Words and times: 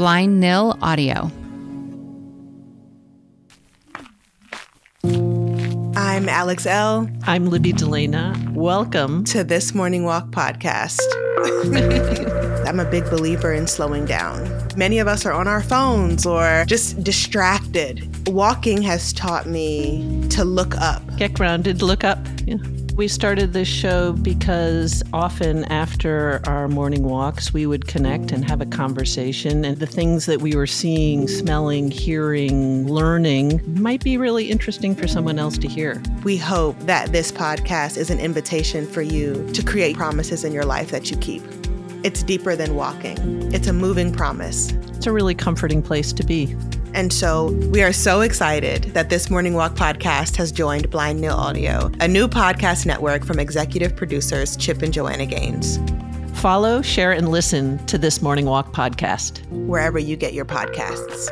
Blind 0.00 0.40
Nil 0.40 0.78
Audio. 0.80 1.30
I'm 5.94 6.26
Alex 6.26 6.64
Elle. 6.64 7.06
I'm 7.24 7.50
Libby 7.50 7.74
DeLana. 7.74 8.54
Welcome 8.54 9.24
to 9.24 9.44
this 9.44 9.74
Morning 9.74 10.04
Walk 10.04 10.30
podcast. 10.30 11.02
I'm 12.66 12.80
a 12.80 12.90
big 12.90 13.04
believer 13.10 13.52
in 13.52 13.66
slowing 13.66 14.06
down. 14.06 14.48
Many 14.74 15.00
of 15.00 15.06
us 15.06 15.26
are 15.26 15.34
on 15.34 15.46
our 15.46 15.62
phones 15.62 16.24
or 16.24 16.64
just 16.66 17.04
distracted. 17.04 18.26
Walking 18.26 18.80
has 18.80 19.12
taught 19.12 19.48
me 19.48 20.26
to 20.30 20.46
look 20.46 20.74
up. 20.78 21.02
Get 21.18 21.34
grounded, 21.34 21.82
look 21.82 22.04
up. 22.04 22.26
Yeah. 22.46 22.56
We 23.00 23.08
started 23.08 23.54
this 23.54 23.66
show 23.66 24.12
because 24.12 25.02
often 25.14 25.64
after 25.72 26.42
our 26.44 26.68
morning 26.68 27.02
walks, 27.02 27.50
we 27.50 27.64
would 27.64 27.86
connect 27.86 28.30
and 28.30 28.44
have 28.44 28.60
a 28.60 28.66
conversation. 28.66 29.64
And 29.64 29.78
the 29.78 29.86
things 29.86 30.26
that 30.26 30.42
we 30.42 30.54
were 30.54 30.66
seeing, 30.66 31.26
smelling, 31.26 31.90
hearing, 31.90 32.86
learning 32.86 33.62
might 33.80 34.04
be 34.04 34.18
really 34.18 34.50
interesting 34.50 34.94
for 34.94 35.08
someone 35.08 35.38
else 35.38 35.56
to 35.56 35.66
hear. 35.66 36.02
We 36.24 36.36
hope 36.36 36.78
that 36.80 37.10
this 37.10 37.32
podcast 37.32 37.96
is 37.96 38.10
an 38.10 38.20
invitation 38.20 38.86
for 38.86 39.00
you 39.00 39.48
to 39.54 39.62
create 39.62 39.96
promises 39.96 40.44
in 40.44 40.52
your 40.52 40.66
life 40.66 40.90
that 40.90 41.10
you 41.10 41.16
keep. 41.16 41.42
It's 42.02 42.22
deeper 42.22 42.56
than 42.56 42.74
walking, 42.74 43.52
it's 43.52 43.66
a 43.66 43.72
moving 43.72 44.12
promise. 44.12 44.72
It's 44.94 45.06
a 45.06 45.12
really 45.12 45.34
comforting 45.34 45.82
place 45.82 46.12
to 46.14 46.24
be. 46.24 46.56
And 46.94 47.12
so 47.12 47.52
we 47.72 47.82
are 47.82 47.92
so 47.92 48.22
excited 48.22 48.84
that 48.94 49.10
this 49.10 49.30
Morning 49.30 49.54
Walk 49.54 49.74
podcast 49.74 50.36
has 50.36 50.50
joined 50.50 50.90
Blind 50.90 51.20
Nil 51.20 51.36
Audio, 51.36 51.90
a 52.00 52.08
new 52.08 52.26
podcast 52.26 52.86
network 52.86 53.24
from 53.24 53.38
executive 53.38 53.94
producers 53.94 54.56
Chip 54.56 54.82
and 54.82 54.92
Joanna 54.92 55.26
Gaines. 55.26 55.78
Follow, 56.40 56.80
share, 56.80 57.12
and 57.12 57.28
listen 57.28 57.84
to 57.86 57.98
this 57.98 58.22
Morning 58.22 58.46
Walk 58.46 58.72
podcast 58.72 59.46
wherever 59.66 59.98
you 59.98 60.16
get 60.16 60.32
your 60.32 60.46
podcasts. 60.46 61.28